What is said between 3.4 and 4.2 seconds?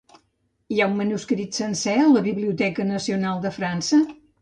de França?